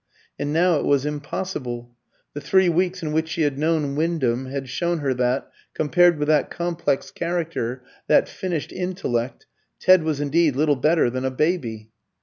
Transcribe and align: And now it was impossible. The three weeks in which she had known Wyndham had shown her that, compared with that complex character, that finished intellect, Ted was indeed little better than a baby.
And 0.39 0.51
now 0.51 0.79
it 0.79 0.85
was 0.85 1.05
impossible. 1.05 1.91
The 2.33 2.41
three 2.41 2.69
weeks 2.69 3.03
in 3.03 3.11
which 3.11 3.29
she 3.29 3.43
had 3.43 3.59
known 3.59 3.95
Wyndham 3.95 4.47
had 4.47 4.67
shown 4.67 4.97
her 4.97 5.13
that, 5.13 5.51
compared 5.75 6.17
with 6.17 6.27
that 6.27 6.49
complex 6.49 7.11
character, 7.11 7.83
that 8.07 8.27
finished 8.27 8.71
intellect, 8.71 9.45
Ted 9.79 10.01
was 10.01 10.19
indeed 10.19 10.55
little 10.55 10.75
better 10.75 11.11
than 11.11 11.23
a 11.23 11.29
baby. 11.29 11.91